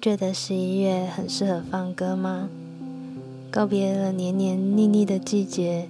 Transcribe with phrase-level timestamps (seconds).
[0.00, 2.48] 觉得十一月很适合放歌吗？
[3.50, 5.88] 告别了黏黏腻腻的季节，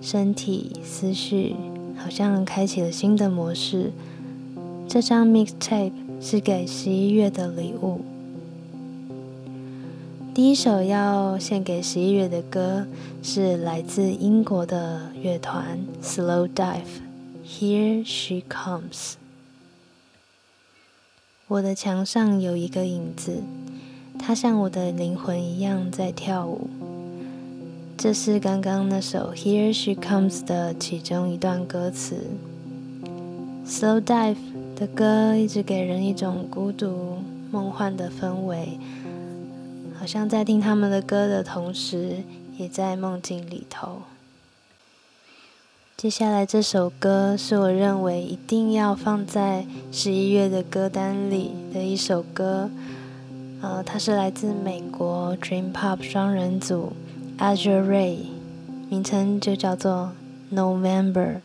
[0.00, 1.54] 身体、思绪
[1.96, 3.92] 好像开启了新的模式。
[4.88, 8.00] 这张 mixtape 是给十一月的礼物。
[10.32, 12.86] 第一首要献给十一月的歌
[13.22, 19.19] 是来自英国的乐团 Slow Dive，Here She Comes。
[21.50, 23.42] 我的墙上有一个影子，
[24.16, 26.70] 它像我的灵魂一样在跳舞。
[27.98, 32.14] 这是刚刚那首 Here She Comes 的其中一段歌词。
[33.66, 34.36] Slow Dive
[34.76, 37.18] 的歌一直给人一种孤独、
[37.50, 38.78] 梦幻的氛围。
[39.98, 42.18] 好像在听他们的歌的同时，
[42.58, 44.02] 也在梦境里头。
[46.00, 52.70] 接下来这首歌是我认为一定要放在十一月的歌单里的一首歌，
[53.60, 56.94] 呃，它是来自美国 Dream Pop 双人组
[57.38, 58.20] Azure Ray，
[58.88, 60.12] 名称就叫做
[60.50, 61.40] November，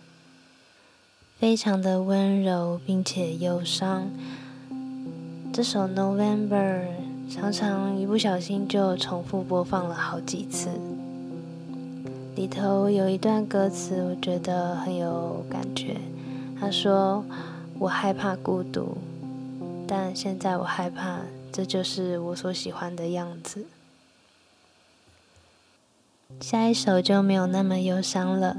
[1.38, 4.10] 非常的温柔并且忧伤。
[5.52, 6.84] 这首 November。
[7.28, 10.70] 常常一不小心就重复播放了好几次。
[12.36, 15.96] 里头有一段歌词，我觉得很有感觉。
[16.60, 17.24] 他说
[17.80, 18.98] ：“我害怕孤独，
[19.88, 23.66] 但现在我害怕，这就是我所喜欢的样子。”
[26.42, 28.58] 下一首就没有那么忧伤了。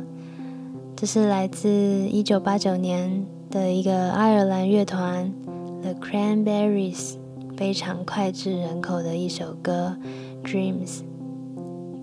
[0.96, 5.30] 这是来自一九八九年的一个爱尔兰乐团
[5.82, 7.16] The Cranberries。
[7.56, 9.96] 非常脍炙人口的一首歌
[10.46, 10.88] 《Dreams》。《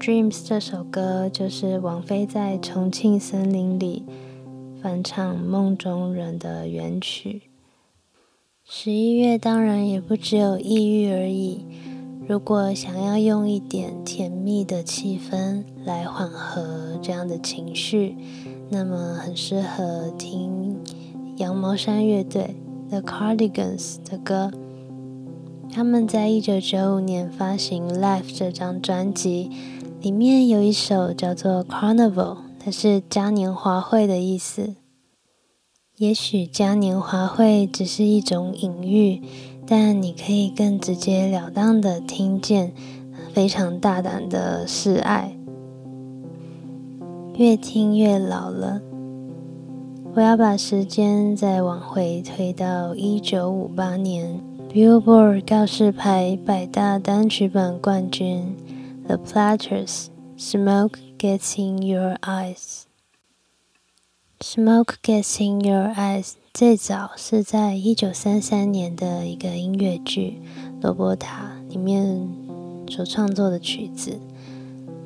[0.03, 4.03] Dreams》这首歌就是王菲在重庆森林里
[4.81, 7.43] 翻唱《梦中人》的原曲。
[8.65, 11.65] 十一月当然也不只有抑郁而已。
[12.27, 18.17] 如果想要用一点甜蜜的气氛来缓和这样的情绪，
[18.69, 20.81] 那么很适合听
[21.37, 22.57] 羊毛衫乐队
[22.89, 24.51] The Cardigans 的歌。
[25.71, 29.49] 他们在一九九五年发行《Life》这张专辑，
[30.03, 32.11] 里面有一首叫做《Carnival》，
[32.59, 34.75] 它是嘉年华会的意思。
[35.95, 39.21] 也许嘉年华会只是一种隐喻，
[39.65, 42.73] 但你可以更直截了当的听见
[43.31, 45.37] 非常大胆的示爱。
[47.35, 48.81] 越听越老了，
[50.15, 54.41] 我要把时间再往回推到一九五八年。
[54.69, 58.53] Billboard 告示牌百大单曲榜冠军
[59.05, 62.55] ，The Platters，《Smoke Gets in Your Eyes》。
[64.39, 70.41] Smoke Gets in Your Eyes 最早是在一九三三年的一个音乐剧
[70.81, 72.27] 《罗伯塔》里面
[72.89, 74.19] 所创作的曲子，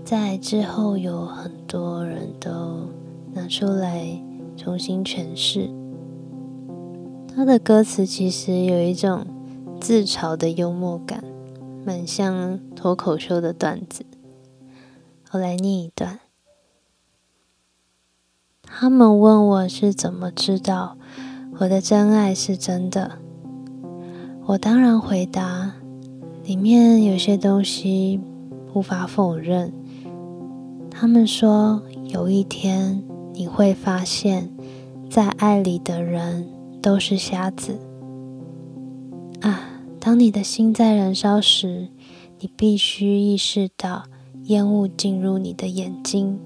[0.04, 2.90] 在之后有很多人都
[3.34, 4.22] 拿出来
[4.56, 5.70] 重新诠释。
[7.36, 9.26] 它的歌词其实有一种。
[9.80, 11.24] 自嘲的幽默感，
[11.88, 14.06] 蛮像脱口秀的段子。
[15.32, 16.20] 我来念一段。
[18.62, 20.98] 他们问我是怎么知道
[21.60, 23.20] 我的真爱是真的，
[24.48, 25.76] 我当然回答：
[26.44, 28.20] 里面有些东西
[28.74, 29.72] 无法否认。
[30.92, 34.54] 他们说有一天你会发现，
[35.10, 36.50] 在爱里的人
[36.82, 37.80] 都是瞎子。
[40.08, 41.90] 当你的心在燃烧时，
[42.40, 44.04] 你必须意识到
[44.44, 46.40] 烟雾进入你的眼睛。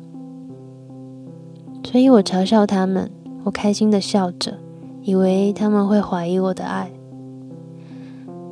[1.83, 3.11] 所以我嘲笑他们，
[3.43, 4.57] 我开心的笑着，
[5.03, 6.91] 以为他们会怀疑我的爱。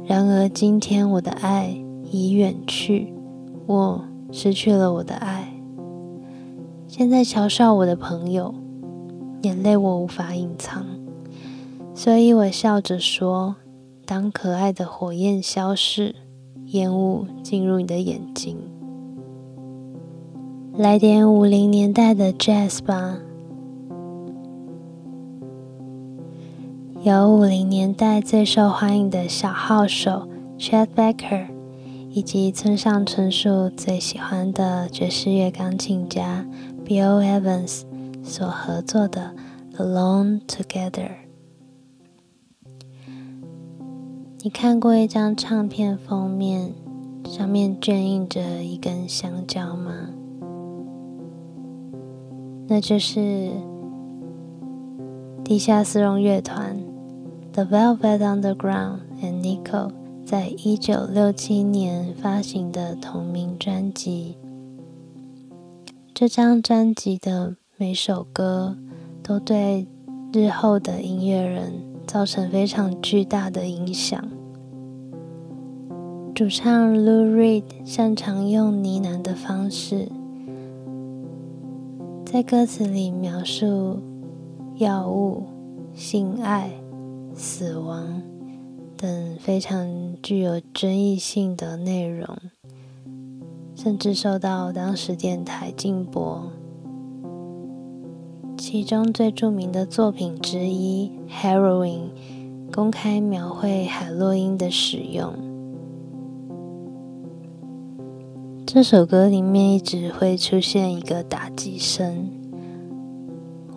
[0.06, 1.76] 然而今天我的爱
[2.12, 3.12] 已远去，
[3.66, 5.52] 我失去了我的爱。
[6.88, 8.54] 现在嘲笑我的朋友，
[9.42, 10.86] 眼泪我无法隐藏，
[11.96, 13.56] 所以我笑着说。
[14.10, 16.16] 当可爱的火焰消逝，
[16.70, 18.58] 烟雾进入你的眼睛，
[20.76, 23.20] 来点五零年代的 jazz 吧。
[27.04, 30.28] 有五零年代最受欢迎的小号手
[30.58, 31.46] Chet Baker，
[32.10, 36.44] 以及村上春树最喜欢的爵士乐钢琴家
[36.84, 37.84] Bill Evans
[38.24, 39.36] 所合作的
[39.78, 41.10] 《Alone Together》。
[44.42, 46.74] 你看过一张唱片封面，
[47.26, 49.92] 上面镌印着一根香蕉吗？
[52.66, 53.52] 那就是
[55.44, 56.80] 地下丝绒乐团
[57.52, 59.92] The Velvet Underground and Nico
[60.26, 64.38] 在一九六七年发行的同名专辑。
[66.14, 68.78] 这张专辑的每首歌
[69.22, 69.86] 都对
[70.32, 71.74] 日后的音乐人
[72.12, 74.20] 造成非常巨大的影响。
[76.34, 80.10] 主唱 Lou Reed 擅长用呢喃的方式，
[82.26, 84.00] 在歌词里描述
[84.78, 85.44] 药物、
[85.94, 86.72] 性爱、
[87.36, 88.24] 死亡
[88.98, 89.88] 等非常
[90.24, 92.36] 具有争议性的内容。
[93.76, 96.52] 甚至受到当时电台禁播。
[98.60, 102.10] 其中最著名的作品之一《Heroin》
[102.74, 105.34] 公开描绘海洛因的使用。
[108.68, 112.30] 这首歌里面一直会出现一个打击声，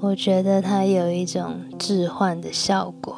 [0.01, 3.17] 我觉得它有一种置换的效果。